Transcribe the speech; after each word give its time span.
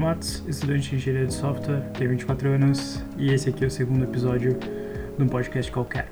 Matos, 0.00 0.42
estudante 0.48 0.88
de 0.88 0.96
engenharia 0.96 1.26
de 1.26 1.34
software, 1.34 1.82
tenho 1.98 2.08
24 2.10 2.48
anos 2.48 3.04
e 3.18 3.34
esse 3.34 3.50
aqui 3.50 3.64
é 3.64 3.66
o 3.66 3.70
segundo 3.70 4.02
episódio 4.02 4.58
de 5.18 5.22
um 5.22 5.28
podcast 5.28 5.70
qualquer. 5.70 6.08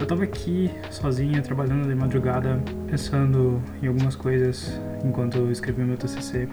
Eu 0.00 0.06
tava 0.06 0.24
aqui 0.24 0.70
sozinha, 0.90 1.42
trabalhando 1.42 1.86
de 1.86 1.94
madrugada, 1.94 2.58
pensando 2.88 3.62
em 3.82 3.88
algumas 3.88 4.16
coisas 4.16 4.80
enquanto 5.04 5.36
eu 5.36 5.52
escrevi 5.52 5.82
meu 5.82 5.98
TCC. 5.98 6.48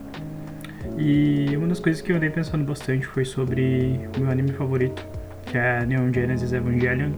E 0.97 1.55
uma 1.55 1.67
das 1.67 1.79
coisas 1.79 2.01
que 2.01 2.11
eu 2.11 2.17
andei 2.17 2.29
pensando 2.29 2.65
bastante 2.65 3.07
foi 3.07 3.23
sobre 3.23 3.97
o 4.17 4.19
meu 4.19 4.29
anime 4.29 4.51
favorito, 4.51 5.07
que 5.45 5.57
é 5.57 5.85
Neon 5.85 6.11
Genesis 6.13 6.51
Evangelion. 6.51 7.13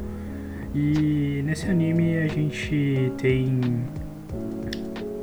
E 0.76 1.42
nesse 1.44 1.66
anime 1.72 2.20
a 2.20 2.28
gente 2.28 3.12
tem 3.18 3.60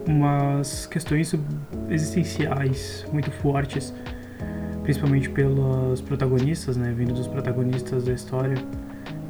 umas 0.07 0.87
questões 0.87 1.33
existenciais 1.91 3.07
muito 3.13 3.31
fortes, 3.31 3.95
principalmente 4.83 5.29
pelos 5.29 6.01
protagonistas, 6.01 6.77
né, 6.77 6.93
vindo 6.97 7.13
dos 7.13 7.27
protagonistas 7.27 8.05
da 8.05 8.13
história. 8.13 8.57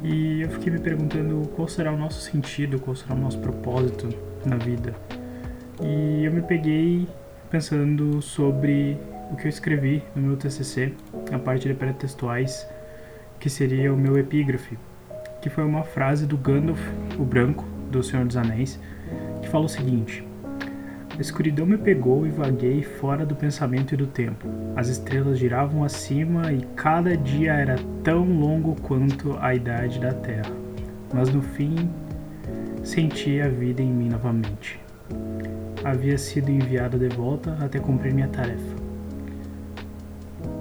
E 0.03 0.41
eu 0.41 0.49
fiquei 0.49 0.71
me 0.71 0.79
perguntando 0.79 1.47
qual 1.49 1.67
será 1.67 1.91
o 1.91 1.97
nosso 1.97 2.21
sentido, 2.21 2.79
qual 2.79 2.95
será 2.95 3.13
o 3.13 3.17
nosso 3.17 3.39
propósito 3.39 4.09
na 4.45 4.55
vida. 4.55 4.95
E 5.81 6.23
eu 6.25 6.31
me 6.31 6.41
peguei 6.41 7.07
pensando 7.49 8.21
sobre 8.21 8.97
o 9.31 9.35
que 9.35 9.45
eu 9.45 9.49
escrevi 9.49 10.03
no 10.15 10.21
meu 10.21 10.37
TCC, 10.37 10.93
a 11.31 11.37
parte 11.37 11.67
de 11.67 11.73
pré-textuais, 11.73 12.67
que 13.39 13.49
seria 13.49 13.93
o 13.93 13.97
meu 13.97 14.17
epígrafe, 14.17 14.77
que 15.41 15.49
foi 15.49 15.63
uma 15.63 15.83
frase 15.83 16.25
do 16.25 16.37
Gandalf, 16.37 16.79
o 17.19 17.23
Branco, 17.23 17.65
do 17.89 18.01
Senhor 18.01 18.25
dos 18.25 18.37
Anéis, 18.37 18.79
que 19.41 19.49
fala 19.49 19.65
o 19.65 19.69
seguinte: 19.69 20.23
A 21.21 21.29
escuridão 21.31 21.67
me 21.67 21.77
pegou 21.77 22.25
e 22.25 22.31
vaguei 22.31 22.81
fora 22.81 23.23
do 23.23 23.35
pensamento 23.35 23.93
e 23.93 23.95
do 23.95 24.07
tempo. 24.07 24.47
As 24.75 24.87
estrelas 24.87 25.37
giravam 25.37 25.83
acima 25.83 26.51
e 26.51 26.63
cada 26.75 27.15
dia 27.15 27.53
era 27.53 27.75
tão 28.03 28.23
longo 28.23 28.75
quanto 28.81 29.37
a 29.39 29.53
idade 29.53 29.99
da 29.99 30.11
Terra. 30.13 30.51
Mas 31.13 31.31
no 31.31 31.43
fim, 31.43 31.91
senti 32.83 33.39
a 33.39 33.47
vida 33.47 33.83
em 33.83 33.93
mim 33.93 34.09
novamente. 34.09 34.79
Havia 35.83 36.17
sido 36.17 36.49
enviado 36.49 36.97
de 36.97 37.09
volta 37.09 37.55
até 37.61 37.77
cumprir 37.77 38.15
minha 38.15 38.27
tarefa. 38.27 38.75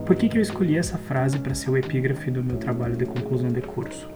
Por 0.05 0.14
que, 0.14 0.28
que 0.28 0.36
eu 0.36 0.42
escolhi 0.42 0.77
essa 0.77 0.98
frase 0.98 1.38
para 1.38 1.55
ser 1.55 1.70
o 1.70 1.78
epígrafe 1.78 2.31
do 2.31 2.44
meu 2.44 2.58
trabalho 2.58 2.98
de 2.98 3.06
conclusão 3.06 3.48
de 3.48 3.62
curso? 3.62 4.11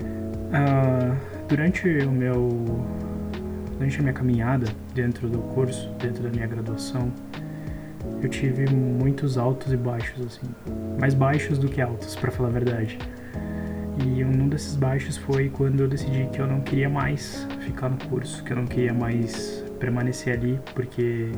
Uh, 0.00 1.14
durante 1.46 1.86
o 1.86 2.10
meu 2.10 2.48
durante 3.74 3.98
a 3.98 4.02
minha 4.02 4.12
caminhada 4.12 4.66
dentro 4.94 5.28
do 5.28 5.38
curso, 5.38 5.90
dentro 6.00 6.22
da 6.22 6.30
minha 6.30 6.46
graduação, 6.46 7.12
eu 8.22 8.28
tive 8.28 8.66
muitos 8.70 9.36
altos 9.36 9.72
e 9.72 9.76
baixos 9.76 10.26
assim, 10.26 10.46
mais 10.98 11.14
baixos 11.14 11.58
do 11.58 11.68
que 11.68 11.80
altos, 11.80 12.16
para 12.16 12.30
falar 12.30 12.48
a 12.48 12.52
verdade. 12.52 12.98
E 14.04 14.24
um 14.24 14.48
desses 14.48 14.74
baixos 14.74 15.16
foi 15.16 15.48
quando 15.50 15.80
eu 15.80 15.88
decidi 15.88 16.26
que 16.32 16.40
eu 16.40 16.46
não 16.46 16.60
queria 16.60 16.88
mais 16.88 17.46
ficar 17.60 17.88
no 17.88 17.96
curso, 18.08 18.42
que 18.42 18.52
eu 18.52 18.56
não 18.56 18.66
queria 18.66 18.92
mais 18.92 19.64
permanecer 19.78 20.34
ali, 20.34 20.58
porque 20.74 21.30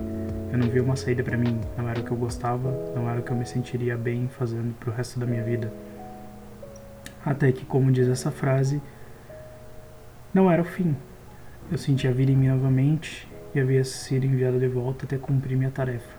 eu 0.52 0.58
não 0.58 0.68
via 0.68 0.82
uma 0.82 0.96
saída 0.96 1.22
para 1.22 1.36
mim, 1.36 1.60
não 1.76 1.88
era 1.88 2.00
o 2.00 2.04
que 2.04 2.10
eu 2.10 2.16
gostava, 2.16 2.70
não 2.94 3.10
era 3.10 3.20
o 3.20 3.22
que 3.22 3.30
eu 3.30 3.36
me 3.36 3.44
sentiria 3.44 3.96
bem 3.96 4.28
fazendo 4.28 4.74
pro 4.78 4.92
resto 4.92 5.18
da 5.20 5.26
minha 5.26 5.42
vida. 5.42 5.72
Até 7.24 7.50
que, 7.50 7.64
como 7.64 7.90
diz 7.90 8.08
essa 8.08 8.30
frase, 8.30 8.80
não 10.32 10.50
era 10.50 10.62
o 10.62 10.64
fim. 10.64 10.94
Eu 11.68 11.76
senti 11.76 12.06
a 12.06 12.12
vida 12.12 12.30
em 12.30 12.36
mim 12.36 12.46
novamente 12.46 13.26
e 13.52 13.58
havia 13.58 13.82
sido 13.82 14.24
enviado 14.24 14.56
de 14.56 14.68
volta 14.68 15.04
até 15.04 15.18
cumprir 15.18 15.56
minha 15.56 15.70
tarefa. 15.70 16.16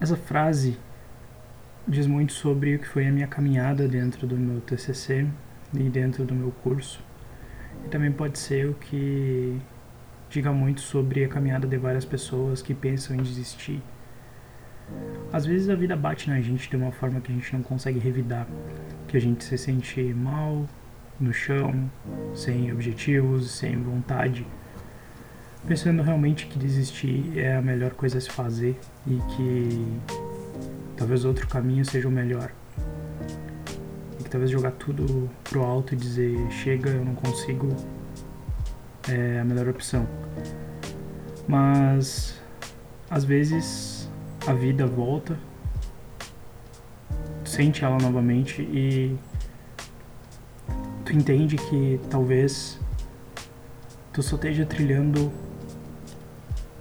Essa 0.00 0.16
frase 0.16 0.76
diz 1.86 2.08
muito 2.08 2.32
sobre 2.32 2.74
o 2.74 2.78
que 2.80 2.88
foi 2.88 3.06
a 3.06 3.12
minha 3.12 3.28
caminhada 3.28 3.86
dentro 3.86 4.26
do 4.26 4.36
meu 4.36 4.60
TCC 4.60 5.24
e 5.72 5.84
dentro 5.84 6.24
do 6.24 6.34
meu 6.34 6.50
curso. 6.50 7.00
E 7.84 7.88
também 7.88 8.10
pode 8.10 8.40
ser 8.40 8.70
o 8.70 8.74
que 8.74 9.56
diga 10.28 10.52
muito 10.52 10.80
sobre 10.80 11.24
a 11.24 11.28
caminhada 11.28 11.64
de 11.64 11.76
várias 11.76 12.04
pessoas 12.04 12.60
que 12.60 12.74
pensam 12.74 13.14
em 13.14 13.22
desistir. 13.22 13.80
Às 15.32 15.46
vezes 15.46 15.68
a 15.68 15.76
vida 15.76 15.94
bate 15.94 16.28
na 16.28 16.40
gente 16.40 16.68
de 16.68 16.74
uma 16.74 16.90
forma 16.90 17.20
que 17.20 17.30
a 17.30 17.34
gente 17.36 17.52
não 17.52 17.62
consegue 17.62 18.00
revidar, 18.00 18.48
que 19.06 19.16
a 19.16 19.20
gente 19.20 19.44
se 19.44 19.56
sente 19.56 20.02
mal, 20.12 20.66
no 21.18 21.32
chão, 21.32 21.90
sem 22.34 22.72
objetivos, 22.72 23.50
sem 23.50 23.82
vontade, 23.82 24.46
pensando 25.66 26.02
realmente 26.02 26.46
que 26.46 26.58
desistir 26.58 27.38
é 27.38 27.56
a 27.56 27.62
melhor 27.62 27.92
coisa 27.92 28.18
a 28.18 28.20
se 28.20 28.30
fazer 28.30 28.78
e 29.06 29.16
que 29.36 29.98
talvez 30.96 31.24
outro 31.24 31.46
caminho 31.48 31.84
seja 31.84 32.08
o 32.08 32.10
melhor. 32.10 32.52
E 34.20 34.24
que 34.24 34.30
talvez 34.30 34.50
jogar 34.50 34.72
tudo 34.72 35.30
pro 35.44 35.62
alto 35.62 35.94
e 35.94 35.96
dizer 35.96 36.36
chega, 36.50 36.90
eu 36.90 37.04
não 37.04 37.14
consigo, 37.14 37.68
é 39.08 39.40
a 39.40 39.44
melhor 39.44 39.68
opção. 39.68 40.06
Mas 41.48 42.40
às 43.10 43.24
vezes 43.24 44.10
a 44.46 44.52
vida 44.52 44.86
volta, 44.86 45.38
sente 47.44 47.84
ela 47.84 47.96
novamente 47.98 48.62
e 48.62 49.16
tu 51.06 51.12
entende 51.12 51.56
que 51.56 52.00
talvez 52.10 52.80
tu 54.12 54.22
só 54.22 54.34
esteja 54.34 54.66
trilhando 54.66 55.32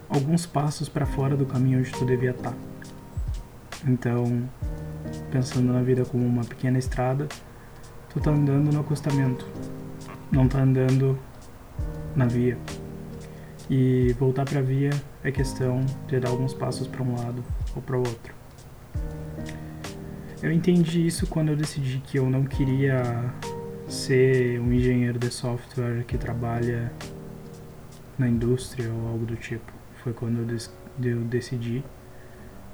alguns 0.09 0.47
passos 0.47 0.89
para 0.89 1.05
fora 1.05 1.37
do 1.37 1.45
caminho 1.45 1.79
onde 1.79 1.91
tu 1.91 2.03
devia 2.05 2.31
estar. 2.31 2.51
Tá. 2.51 2.57
Então, 3.87 4.49
pensando 5.31 5.71
na 5.71 5.83
vida 5.83 6.03
como 6.05 6.25
uma 6.25 6.43
pequena 6.43 6.79
estrada, 6.79 7.27
tu 8.09 8.19
tá 8.19 8.31
andando 8.31 8.73
no 8.73 8.79
acostamento, 8.79 9.45
não 10.31 10.47
tá 10.47 10.59
andando 10.59 11.19
na 12.15 12.25
via. 12.25 12.57
E 13.69 14.15
voltar 14.19 14.45
para 14.45 14.59
a 14.59 14.63
via 14.63 14.89
é 15.23 15.31
questão 15.31 15.85
de 16.07 16.19
dar 16.19 16.29
alguns 16.29 16.53
passos 16.53 16.87
para 16.87 17.03
um 17.03 17.15
lado 17.15 17.43
ou 17.75 17.81
para 17.81 17.95
o 17.95 17.99
outro. 17.99 18.33
Eu 20.41 20.51
entendi 20.51 21.05
isso 21.05 21.27
quando 21.27 21.49
eu 21.49 21.55
decidi 21.55 21.99
que 21.99 22.17
eu 22.17 22.27
não 22.27 22.43
queria 22.43 23.03
ser 23.87 24.59
um 24.59 24.71
engenheiro 24.73 25.19
de 25.19 25.29
software 25.29 26.03
que 26.05 26.17
trabalha 26.17 26.91
na 28.17 28.27
indústria 28.27 28.91
ou 28.91 29.07
algo 29.07 29.25
do 29.25 29.35
tipo. 29.35 29.71
Foi 30.03 30.13
quando 30.13 30.39
eu, 30.39 31.11
eu 31.11 31.21
decidi 31.21 31.83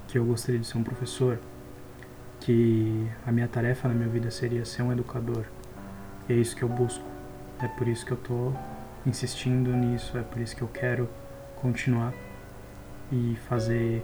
que 0.08 0.18
eu 0.18 0.26
gostaria 0.26 0.60
de 0.60 0.68
ser 0.68 0.78
um 0.78 0.84
professor, 0.84 1.40
que 2.40 3.08
a 3.26 3.32
minha 3.32 3.48
tarefa 3.48 3.88
na 3.88 3.94
minha 3.94 4.10
vida 4.10 4.32
seria 4.32 4.66
ser 4.66 4.84
um 4.84 4.92
educador. 4.92 5.46
E 6.28 6.34
é 6.34 6.36
isso 6.36 6.56
que 6.56 6.64
eu 6.64 6.70
busco. 6.70 7.06
É 7.62 7.68
por 7.68 7.88
isso 7.88 8.06
que 8.06 8.12
eu 8.12 8.18
tô 8.18 8.54
insistindo 9.06 9.72
nisso, 9.72 10.18
é 10.18 10.22
por 10.22 10.42
isso 10.42 10.56
que 10.56 10.62
eu 10.62 10.68
quero 10.68 11.10
continuar 11.56 12.14
e 13.12 13.38
fazer 13.48 14.04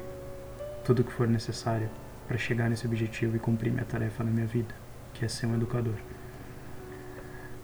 tudo 0.83 1.01
o 1.01 1.03
que 1.03 1.11
for 1.11 1.27
necessário 1.27 1.89
para 2.27 2.37
chegar 2.37 2.69
nesse 2.69 2.85
objetivo 2.85 3.35
e 3.35 3.39
cumprir 3.39 3.71
minha 3.71 3.85
tarefa 3.85 4.23
na 4.23 4.31
minha 4.31 4.45
vida, 4.45 4.73
que 5.13 5.25
é 5.25 5.27
ser 5.27 5.47
um 5.47 5.55
educador. 5.55 5.95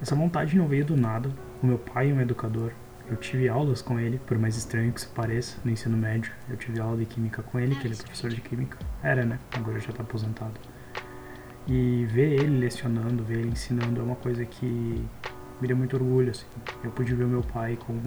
Essa 0.04 0.16
vontade 0.16 0.58
não 0.58 0.68
veio 0.68 0.84
do 0.84 0.98
nada. 0.98 1.30
O 1.62 1.66
meu 1.66 1.78
pai 1.78 2.12
é 2.12 2.14
um 2.14 2.20
educador. 2.20 2.74
Eu 3.10 3.16
tive 3.16 3.48
aulas 3.48 3.82
com 3.82 3.98
ele, 3.98 4.20
por 4.28 4.38
mais 4.38 4.58
estranho 4.58 4.92
que 4.92 5.00
isso 5.00 5.10
pareça, 5.16 5.58
no 5.64 5.72
ensino 5.72 5.98
médio. 5.98 6.30
Eu 6.50 6.58
tive 6.58 6.82
aula 6.82 6.98
de 6.98 7.06
química 7.06 7.42
com 7.42 7.58
ele, 7.58 7.74
que 7.74 7.88
ele 7.88 7.94
é 7.94 7.98
professor 7.98 8.30
de 8.30 8.42
química. 8.42 8.78
Era, 9.02 9.24
né? 9.24 9.40
Agora 9.56 9.80
já 9.80 9.92
está 9.92 10.04
aposentado. 10.04 10.60
E 11.66 12.06
ver 12.12 12.34
ele 12.34 12.58
lecionando, 12.58 13.24
ver 13.24 13.40
ele 13.40 13.52
ensinando 13.52 14.02
é 14.02 14.04
uma 14.04 14.18
coisa 14.18 14.44
que 14.44 14.66
me 14.66 15.68
deu 15.70 15.78
muito 15.78 15.96
orgulho, 15.96 16.32
assim. 16.32 16.48
Eu 16.84 16.92
pude 16.92 17.16
ver 17.16 17.24
o 17.24 17.30
meu 17.30 17.42
pai 17.42 17.80
como 17.86 18.02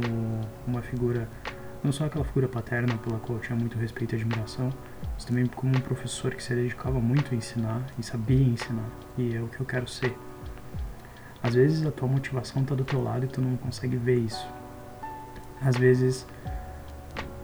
uma 0.67 0.83
figura, 0.83 1.27
não 1.83 1.93
só 1.93 2.05
aquela 2.05 2.27
figura 2.27 2.47
paterna 2.47 2.95
pela 2.99 3.19
qual 3.21 3.39
eu 3.39 3.43
tinha 3.43 3.57
muito 3.59 3.79
respeito 3.79 4.15
e 4.15 4.17
admiração, 4.17 4.69
mas 5.15 5.25
também 5.25 5.47
como 5.47 5.75
um 5.75 5.81
professor 5.81 6.35
que 6.35 6.43
se 6.43 6.55
dedicava 6.55 7.01
muito 7.01 7.33
a 7.33 7.35
ensinar 7.35 7.87
e 7.99 8.03
sabia 8.03 8.47
ensinar. 8.47 8.91
E 9.17 9.35
é 9.35 9.41
o 9.41 9.49
que 9.49 9.61
eu 9.61 9.65
quero 9.65 9.89
ser. 9.89 10.15
Às 11.47 11.55
vezes 11.55 11.87
a 11.87 11.93
tua 11.93 12.09
motivação 12.09 12.65
tá 12.65 12.75
do 12.75 12.83
teu 12.83 13.01
lado 13.01 13.25
e 13.25 13.29
tu 13.29 13.41
não 13.41 13.57
consegue 13.57 13.97
ver 13.97 14.17
isso. 14.17 14.45
Às 15.61 15.77
vezes 15.77 16.27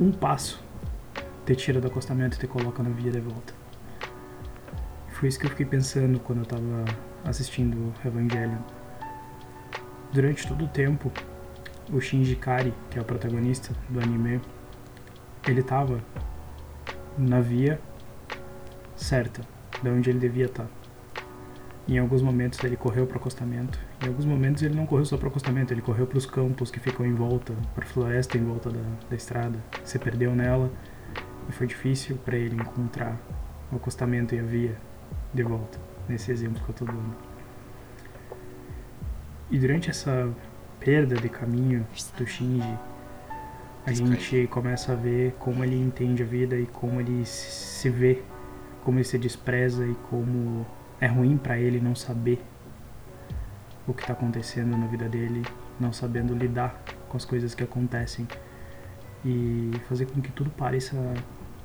um 0.01 0.11
passo 0.11 0.61
te 1.47 1.55
tira 1.55 1.81
do 1.81 1.87
acostamento 1.87 2.37
e 2.37 2.41
te 2.41 2.49
coloca 2.49 2.83
na 2.83 2.91
via 2.91 3.13
de 3.13 3.21
volta. 3.21 3.55
Foi 5.11 5.29
isso 5.29 5.39
que 5.39 5.47
eu 5.47 5.51
fiquei 5.51 5.67
pensando 5.67 6.19
quando 6.19 6.41
eu 6.41 6.47
tava 6.47 6.85
assistindo 7.25 7.95
Evangelion. 8.05 8.59
Durante 10.13 10.49
todo 10.49 10.65
o 10.65 10.69
tempo, 10.69 11.13
o 11.93 12.01
Shinji 12.01 12.35
Kari, 12.35 12.75
que 12.91 12.99
é 12.99 13.03
o 13.03 13.05
protagonista 13.05 13.73
do 13.89 14.01
anime, 14.01 14.41
ele 15.47 15.63
tava 15.63 16.01
na 17.17 17.41
via 17.41 17.81
certa, 18.97 19.43
de 19.81 19.89
onde 19.89 20.11
ele 20.11 20.19
devia 20.19 20.47
estar. 20.47 20.65
Tá. 20.65 20.83
Em 21.89 21.99
alguns 21.99 22.23
momentos 22.23 22.63
ele 22.63 22.77
correu 22.77 23.07
para 23.07 23.17
o 23.17 23.21
acostamento. 23.21 23.79
Em 24.03 24.09
alguns 24.09 24.25
momentos 24.25 24.63
ele 24.65 24.75
não 24.75 24.85
correu 24.85 25.05
só 25.05 25.17
para 25.17 25.27
o 25.27 25.29
acostamento, 25.29 25.73
ele 25.73 25.81
correu 25.81 26.09
para 26.09 26.19
os 26.19 26.27
campos 26.27 26.73
que 26.73 26.81
ficam 26.81 27.07
em 27.07 27.15
volta, 27.15 27.55
para 27.73 27.85
a 27.85 27.87
floresta 27.87 28.37
em 28.37 28.45
volta 28.45 28.69
da, 28.69 28.83
da 29.09 29.15
estrada. 29.15 29.57
Se 29.85 29.97
perdeu 29.97 30.35
nela 30.35 30.69
E 31.49 31.53
foi 31.53 31.69
difícil 31.69 32.17
para 32.17 32.37
ele 32.37 32.57
encontrar 32.57 33.17
o 33.71 33.77
acostamento 33.77 34.35
e 34.35 34.41
a 34.41 34.43
via 34.43 34.77
de 35.33 35.43
volta, 35.45 35.79
nesse 36.09 36.33
exemplo 36.33 36.61
que 36.65 36.69
eu 36.69 36.75
tô 36.75 36.85
dando. 36.85 37.15
E 39.53 39.59
durante 39.59 39.89
essa 39.89 40.29
perda 40.81 41.15
de 41.15 41.29
caminho 41.29 41.87
do 42.19 42.27
Shinji, 42.27 42.79
a 43.87 43.93
gente 43.93 44.49
começa 44.49 44.93
a 44.93 44.97
ver 44.97 45.33
como 45.39 45.63
ele 45.63 45.77
entende 45.77 46.25
a 46.25 46.27
vida 46.27 46.57
e 46.57 46.67
como 46.67 47.01
ele 47.01 47.25
se 47.25 47.89
vê, 47.89 48.21
como 48.83 48.99
ele 48.99 49.05
se 49.05 49.17
despreza 49.17 49.87
e 49.87 49.95
como 50.11 50.67
é 51.01 51.07
ruim 51.07 51.37
para 51.37 51.59
ele 51.59 51.81
não 51.81 51.95
saber 51.95 52.43
o 53.87 53.93
que 53.93 54.03
está 54.03 54.13
acontecendo 54.13 54.77
na 54.77 54.87
vida 54.87 55.09
dele, 55.09 55.43
não 55.79 55.93
sabendo 55.93 56.35
lidar 56.35 56.83
com 57.09 57.17
as 57.17 57.25
coisas 57.25 57.55
que 57.55 57.63
acontecem 57.63 58.27
e 59.25 59.71
fazer 59.89 60.07
com 60.07 60.21
que 60.21 60.31
tudo 60.31 60.51
pareça 60.51 60.97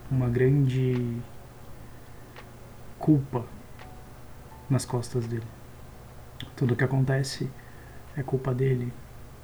uma 0.09 0.29
grande 0.29 1.17
culpa 2.97 3.45
nas 4.69 4.85
costas 4.85 5.27
dele. 5.27 5.45
Tudo 6.55 6.75
que 6.75 6.83
acontece 6.83 7.49
é 8.15 8.23
culpa 8.23 8.53
dele, 8.53 8.91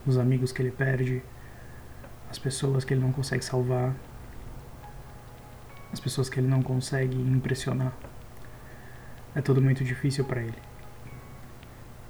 os 0.05 0.17
amigos 0.17 0.51
que 0.51 0.61
ele 0.61 0.71
perde, 0.71 1.21
as 2.29 2.39
pessoas 2.39 2.83
que 2.83 2.93
ele 2.93 3.01
não 3.01 3.11
consegue 3.11 3.43
salvar, 3.43 3.93
as 5.91 5.99
pessoas 5.99 6.27
que 6.27 6.39
ele 6.39 6.47
não 6.47 6.63
consegue 6.63 7.15
impressionar. 7.15 7.93
É 9.35 9.41
tudo 9.41 9.61
muito 9.61 9.83
difícil 9.83 10.25
para 10.25 10.41
ele. 10.41 10.72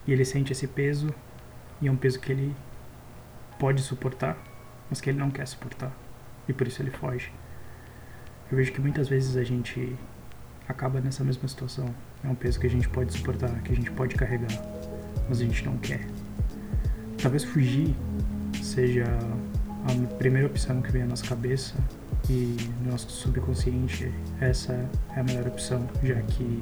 E 0.05 0.11
ele 0.11 0.25
sente 0.25 0.51
esse 0.51 0.67
peso, 0.67 1.13
e 1.81 1.87
é 1.87 1.91
um 1.91 1.95
peso 1.95 2.19
que 2.19 2.31
ele 2.31 2.55
pode 3.59 3.81
suportar, 3.81 4.37
mas 4.89 4.99
que 4.99 5.09
ele 5.09 5.19
não 5.19 5.31
quer 5.31 5.47
suportar. 5.47 5.91
E 6.47 6.53
por 6.53 6.67
isso 6.67 6.81
ele 6.81 6.91
foge. 6.91 7.31
Eu 8.51 8.57
vejo 8.57 8.71
que 8.71 8.81
muitas 8.81 9.07
vezes 9.07 9.37
a 9.37 9.43
gente 9.43 9.95
acaba 10.67 10.99
nessa 10.99 11.23
mesma 11.23 11.47
situação. 11.47 11.93
É 12.23 12.27
um 12.27 12.35
peso 12.35 12.59
que 12.59 12.67
a 12.67 12.69
gente 12.69 12.87
pode 12.89 13.13
suportar, 13.13 13.49
que 13.61 13.71
a 13.71 13.75
gente 13.75 13.91
pode 13.91 14.15
carregar, 14.15 14.51
mas 15.27 15.39
a 15.41 15.43
gente 15.43 15.65
não 15.65 15.77
quer. 15.77 16.05
Talvez 17.21 17.43
fugir 17.43 17.95
seja 18.61 19.05
a 19.85 20.15
primeira 20.17 20.47
opção 20.47 20.81
que 20.81 20.91
vem 20.91 21.03
à 21.03 21.05
nossa 21.05 21.25
cabeça 21.25 21.75
e 22.29 22.57
no 22.81 22.91
nosso 22.91 23.09
subconsciente 23.09 24.11
essa 24.39 24.73
é 25.15 25.19
a 25.19 25.23
melhor 25.23 25.47
opção, 25.47 25.87
já 26.01 26.21
que 26.21 26.59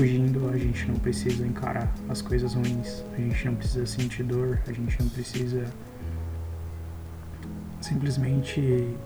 fugindo 0.00 0.48
a 0.48 0.56
gente 0.56 0.86
não 0.88 0.94
precisa 0.94 1.46
encarar 1.46 1.92
as 2.08 2.22
coisas 2.22 2.54
ruins, 2.54 3.04
a 3.12 3.20
gente 3.20 3.44
não 3.44 3.54
precisa 3.54 3.84
sentir 3.84 4.22
dor, 4.22 4.58
a 4.66 4.72
gente 4.72 4.98
não 4.98 5.10
precisa 5.10 5.70
simplesmente 7.82 8.96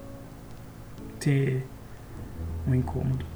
ter 1.18 1.66
um 2.68 2.76
incômodo. 2.76 3.26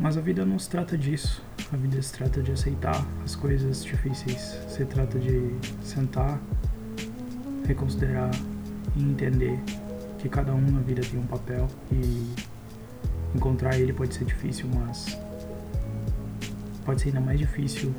Mas 0.00 0.16
a 0.18 0.20
vida 0.20 0.44
não 0.44 0.58
se 0.58 0.68
trata 0.68 0.98
disso. 0.98 1.40
A 1.72 1.76
vida 1.76 2.02
se 2.02 2.12
trata 2.12 2.42
de 2.42 2.50
aceitar 2.50 3.06
as 3.24 3.36
coisas 3.36 3.84
difíceis. 3.84 4.58
Se 4.68 4.84
trata 4.84 5.16
de 5.16 5.54
sentar, 5.80 6.40
reconsiderar 7.64 8.32
e 8.96 9.00
entender 9.00 9.60
que 10.18 10.28
cada 10.28 10.52
um 10.52 10.72
na 10.72 10.80
vida 10.80 11.02
tem 11.02 11.20
um 11.20 11.26
papel 11.26 11.68
e 11.92 12.34
encontrar 13.32 13.78
ele 13.78 13.92
pode 13.92 14.12
ser 14.12 14.24
difícil, 14.24 14.68
mas 14.74 15.16
pode 16.86 17.02
ser 17.02 17.08
ainda 17.08 17.20
mais 17.20 17.38
difícil 17.38 17.92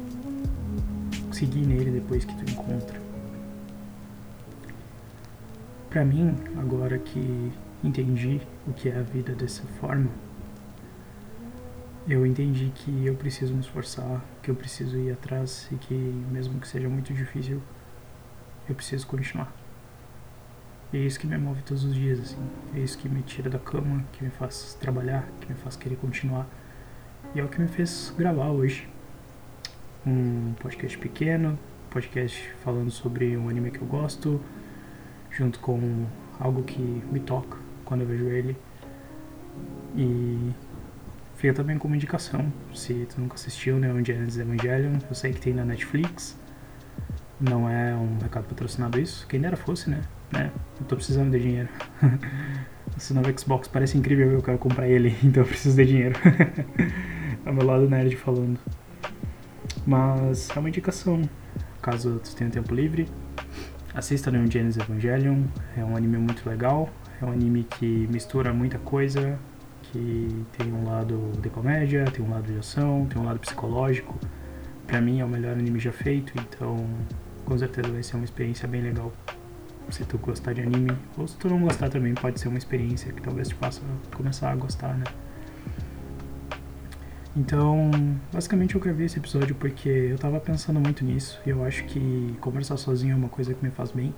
seguir 1.31 1.68
nele 1.68 1.92
depois 1.92 2.24
que 2.24 2.34
tu 2.34 2.51
encontra. 2.51 3.00
Para 5.89 6.06
mim, 6.06 6.34
agora 6.57 6.98
que 6.98 7.51
entendi 7.84 8.42
o 8.66 8.74
que 8.74 8.89
é 8.89 8.98
a 8.98 9.04
vida 9.04 9.36
dessa 9.36 9.63
forma, 9.80 10.10
eu 12.07 12.25
entendi 12.25 12.72
que 12.74 13.06
eu 13.06 13.16
preciso 13.16 13.54
me 13.54 13.60
esforçar, 13.60 14.24
que 14.42 14.50
eu 14.50 14.56
preciso 14.56 14.98
ir 14.98 15.12
atrás 15.12 15.68
e 15.72 15.75
que 15.75 15.94
mesmo 15.94 16.57
que 16.60 16.68
seja 16.68 16.88
muito 16.88 17.13
difícil, 17.13 17.62
eu 18.69 18.74
preciso 18.74 19.06
continuar. 19.06 19.54
E 20.94 20.98
é 20.98 21.01
isso 21.01 21.19
que 21.19 21.28
me 21.28 21.38
move 21.38 21.62
todos 21.63 21.84
os 21.84 21.94
dias, 21.94 22.18
assim. 22.19 22.50
É 22.74 22.80
isso 22.80 22.98
que 22.98 23.10
me 23.10 23.22
tira 23.22 23.50
da 23.50 23.60
cama, 23.60 24.06
que 24.13 24.24
me 24.24 24.30
faz 24.30 24.78
trabalhar, 24.80 25.28
que 25.42 25.51
me 25.51 25.56
faz 25.56 25.75
querer 25.75 25.98
continuar. 25.98 26.48
E 27.35 27.39
é 27.39 27.44
o 27.44 27.47
que 27.47 27.62
me 27.62 27.68
fez 27.68 28.13
gravar 28.18 28.50
hoje. 28.50 28.88
Um 30.06 30.53
podcast 30.59 30.97
pequeno, 30.97 31.57
podcast 31.89 32.50
falando 32.63 32.89
sobre 32.89 33.38
um 33.38 33.50
anime 33.50 33.71
que 33.71 33.81
eu 33.81 33.88
gosto, 33.88 34.41
junto 35.31 35.59
com 35.59 36.06
algo 36.39 36.63
que 36.63 36.81
me 36.81 37.19
toca 37.19 37.57
quando 37.85 38.01
eu 38.01 38.07
vejo 38.07 38.25
ele. 38.25 38.56
E 39.95 40.53
Fica 41.38 41.53
também 41.53 41.77
como 41.77 41.94
indicação, 41.94 42.51
se 42.74 43.06
tu 43.13 43.21
nunca 43.21 43.35
assistiu 43.35 43.77
Neon 43.77 43.94
né, 43.94 44.03
Genesis 44.03 44.39
Evangelion, 44.39 44.97
eu 45.07 45.13
sei 45.13 45.31
que 45.31 45.39
tem 45.39 45.53
na 45.53 45.63
Netflix. 45.63 46.35
Não 47.39 47.69
é 47.69 47.94
um 47.94 48.18
recado 48.18 48.45
patrocinado 48.45 49.00
isso, 49.00 49.27
quem 49.27 49.39
dera 49.39 49.56
fosse, 49.56 49.88
né? 49.88 50.01
né? 50.31 50.51
Eu 50.79 50.88
tô 50.88 50.95
precisando 50.95 51.29
de 51.29 51.39
dinheiro. 51.39 51.69
Esse 52.97 53.13
novo 53.13 53.31
Xbox 53.39 53.68
parece 53.68 54.00
incrível, 54.00 54.31
eu 54.31 54.41
quero 54.41 54.57
comprar 54.57 54.88
ele, 54.88 55.15
então 55.24 55.44
eu 55.44 55.47
preciso 55.47 55.75
de 55.75 55.85
dinheiro. 55.85 56.15
é 57.48 57.52
meu 57.52 57.66
lado 57.66 57.90
nerd 57.90 58.16
falando. 58.18 58.60
Mas 59.86 60.50
é 60.56 60.60
uma 60.60 60.68
indicação, 60.68 61.22
caso 61.82 62.20
tu 62.20 62.36
tenha 62.36 62.50
tempo 62.50 62.76
livre. 62.76 63.08
Assista 63.94 64.30
Neon 64.30 64.52
Genesis 64.52 64.84
Evangelion, 64.84 65.44
é 65.76 65.84
um 65.84 65.96
anime 65.96 66.18
muito 66.18 66.48
legal, 66.48 66.90
é 67.22 67.26
um 67.26 67.32
anime 67.32 67.64
que 67.64 68.08
mistura 68.12 68.54
muita 68.54 68.78
coisa, 68.78 69.40
que 69.82 70.46
tem 70.58 70.72
um 70.72 70.86
lado 70.86 71.32
de 71.42 71.50
comédia, 71.50 72.06
tem 72.06 72.24
um 72.24 72.30
lado 72.30 72.52
de 72.52 72.60
ação, 72.60 73.08
tem 73.10 73.20
um 73.20 73.26
lado 73.26 73.40
psicológico. 73.40 74.20
Pra 74.86 75.02
mim 75.02 75.20
é 75.20 75.26
o 75.26 75.28
melhor 75.28 75.54
anime 75.54 75.80
já 75.80 75.92
feito, 75.92 76.34
então 76.36 76.86
com 77.46 77.58
certeza 77.58 77.89
vai 77.89 78.04
ser 78.04 78.18
uma 78.18 78.25
experiência 78.25 78.68
bem 78.68 78.82
legal. 78.82 79.12
Se 79.89 80.04
tu 80.04 80.18
gostar 80.18 80.54
de 80.54 80.62
anime, 80.62 80.92
ou 81.18 81.25
se 81.27 81.38
tu 81.38 81.50
não 81.50 81.62
gostar 81.62 81.89
também, 81.89 82.13
pode 82.13 82.39
ser 82.42 82.50
uma 82.50 82.58
experiência 82.58 83.12
que 83.13 83.22
talvez 83.22 83.48
te 83.48 83.56
faça 83.56 83.82
começar 84.13 84.51
a 84.51 84.56
gostar, 84.56 84.98
né? 84.98 85.06
Então, 87.38 87.91
basicamente 88.34 88.74
eu 88.74 88.82
gravei 88.82 89.06
esse 89.06 89.20
episódio 89.20 89.53
porque 89.53 89.88
eu 89.88 90.17
tava 90.17 90.39
pensando 90.39 90.79
muito 90.79 91.06
nisso 91.06 91.39
e 91.46 91.51
eu 91.51 91.63
acho 91.63 91.84
que 91.84 92.36
conversar 92.41 92.77
sozinho 92.77 93.13
é 93.13 93.15
uma 93.15 93.29
coisa 93.29 93.53
que 93.53 93.63
me 93.63 93.70
faz 93.70 93.91
bem. 93.91 94.12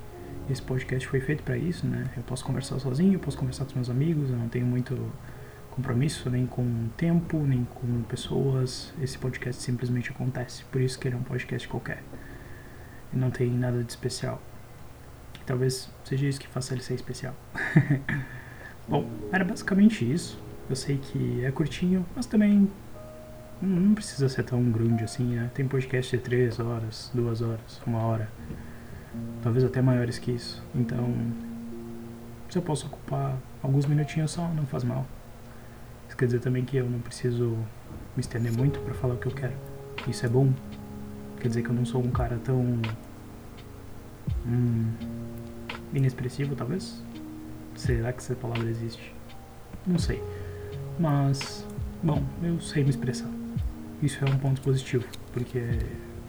Esse 0.49 0.61
podcast 0.61 1.05
foi 1.05 1.19
feito 1.19 1.43
para 1.43 1.57
isso, 1.57 1.85
né? 1.85 2.09
Eu 2.15 2.23
posso 2.23 2.45
conversar 2.45 2.79
sozinho, 2.79 3.15
eu 3.15 3.19
posso 3.19 3.37
conversar 3.37 3.65
com 3.65 3.75
meus 3.75 3.89
amigos, 3.89 4.29
eu 4.29 4.37
não 4.37 4.47
tenho 4.47 4.65
muito 4.65 4.97
compromisso, 5.71 6.29
nem 6.29 6.47
com 6.47 6.87
tempo, 6.95 7.37
nem 7.39 7.65
com 7.65 8.01
pessoas. 8.03 8.93
Esse 9.01 9.17
podcast 9.17 9.61
simplesmente 9.61 10.11
acontece. 10.11 10.63
Por 10.71 10.79
isso 10.79 10.97
que 10.97 11.09
ele 11.09 11.15
é 11.15 11.19
um 11.19 11.23
podcast 11.23 11.67
qualquer. 11.67 12.01
E 13.11 13.17
não 13.17 13.29
tem 13.29 13.51
nada 13.51 13.83
de 13.83 13.91
especial. 13.91 14.41
Talvez 15.45 15.89
seja 16.05 16.25
isso 16.25 16.39
que 16.39 16.47
faça 16.47 16.73
ele 16.73 16.81
ser 16.81 16.93
especial. 16.93 17.35
Bom, 18.87 19.09
era 19.29 19.43
basicamente 19.43 20.09
isso. 20.09 20.41
Eu 20.69 20.75
sei 20.77 20.97
que 20.97 21.43
é 21.43 21.51
curtinho, 21.51 22.05
mas 22.15 22.25
também 22.25 22.69
não 23.61 23.93
precisa 23.93 24.29
ser 24.29 24.43
tão 24.43 24.63
grande 24.71 25.03
assim, 25.03 25.35
né? 25.35 25.49
Tem 25.53 25.67
podcast 25.67 26.15
de 26.15 26.23
3 26.23 26.59
horas, 26.59 27.11
2 27.13 27.41
horas, 27.41 27.81
1 27.85 27.95
hora. 27.95 28.29
Talvez 29.41 29.63
até 29.63 29.81
maiores 29.81 30.17
que 30.17 30.31
isso. 30.31 30.63
Então, 30.73 31.13
se 32.49 32.57
eu 32.57 32.61
posso 32.61 32.87
ocupar 32.87 33.37
alguns 33.61 33.85
minutinhos 33.85 34.31
só, 34.31 34.47
não 34.49 34.65
faz 34.65 34.83
mal 34.83 35.05
quer 36.19 36.25
dizer 36.25 36.39
também 36.39 36.65
que 36.65 36.75
eu 36.75 36.89
não 36.89 36.99
preciso 36.99 37.57
me 38.15 38.19
estender 38.19 38.51
muito 38.51 38.77
para 38.81 38.93
falar 38.93 39.13
o 39.13 39.17
que 39.17 39.27
eu 39.27 39.31
quero. 39.31 39.53
Isso 40.05 40.25
é 40.25 40.29
bom. 40.29 40.51
Quer 41.39 41.47
dizer 41.47 41.63
que 41.63 41.69
eu 41.69 41.73
não 41.73 41.85
sou 41.85 42.03
um 42.03 42.11
cara 42.11 42.37
tão 42.43 42.81
hum, 44.45 44.91
inexpressivo, 45.93 46.55
talvez. 46.55 47.01
Será 47.75 48.11
que 48.11 48.19
essa 48.19 48.35
palavra 48.35 48.69
existe? 48.69 49.15
Não 49.87 49.97
sei. 49.97 50.21
Mas, 50.99 51.65
bom, 52.03 52.21
eu 52.43 52.59
sei 52.59 52.83
me 52.83 52.89
expressar. 52.89 53.38
Isso 54.01 54.23
é 54.23 54.29
um 54.29 54.37
ponto 54.37 54.61
positivo, 54.61 55.05
porque 55.33 55.61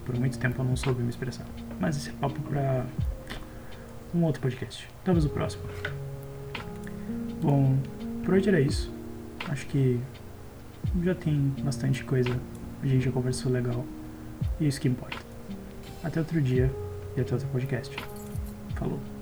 por 0.05 0.19
muito 0.19 0.39
tempo 0.39 0.61
eu 0.61 0.65
não 0.65 0.77
soube 0.77 1.03
me 1.03 1.11
expressar. 1.11 1.47
Mas 1.79 1.97
esse 1.97 2.11
é 2.11 2.13
papo 2.13 2.41
para 2.43 2.85
um 4.15 4.25
outro 4.25 4.41
podcast. 4.41 4.89
Talvez 5.05 5.25
o 5.25 5.29
próximo. 5.29 5.63
Bom, 7.41 7.79
por 8.25 8.35
hoje 8.35 8.49
era 8.49 8.61
isso. 8.61 8.93
Acho 9.49 9.67
que 9.67 10.01
já 11.03 11.15
tem 11.15 11.55
bastante 11.63 12.05
coisa. 12.05 12.39
A 12.83 12.87
gente 12.87 13.05
já 13.05 13.13
conversou 13.13 13.53
legal. 13.53 13.85
E 14.59 14.67
isso 14.67 14.81
que 14.81 14.89
importa. 14.89 15.19
Até 16.03 16.21
outro 16.21 16.41
dia 16.41 16.71
e 17.17 17.21
até 17.21 17.35
outro 17.35 17.49
podcast. 17.49 17.95
Falou. 18.75 19.20